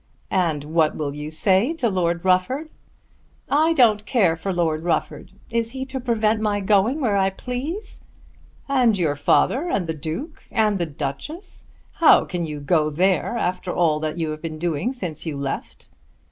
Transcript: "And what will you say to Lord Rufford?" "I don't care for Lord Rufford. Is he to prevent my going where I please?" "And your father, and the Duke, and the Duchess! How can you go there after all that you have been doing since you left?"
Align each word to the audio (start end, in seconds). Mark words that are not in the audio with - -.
"And 0.31 0.63
what 0.63 0.95
will 0.95 1.13
you 1.13 1.29
say 1.29 1.73
to 1.73 1.87
Lord 1.87 2.25
Rufford?" 2.25 2.71
"I 3.51 3.73
don't 3.73 4.03
care 4.03 4.35
for 4.35 4.51
Lord 4.51 4.81
Rufford. 4.83 5.31
Is 5.51 5.73
he 5.73 5.85
to 5.85 5.99
prevent 5.99 6.41
my 6.41 6.59
going 6.59 7.01
where 7.01 7.15
I 7.17 7.29
please?" 7.29 8.01
"And 8.67 8.97
your 8.97 9.15
father, 9.15 9.69
and 9.69 9.85
the 9.85 9.93
Duke, 9.93 10.41
and 10.49 10.79
the 10.79 10.87
Duchess! 10.87 11.65
How 11.91 12.25
can 12.25 12.47
you 12.47 12.59
go 12.59 12.89
there 12.89 13.37
after 13.37 13.71
all 13.71 13.99
that 13.99 14.17
you 14.17 14.31
have 14.31 14.41
been 14.41 14.57
doing 14.57 14.91
since 14.91 15.27
you 15.27 15.37
left?" 15.37 15.87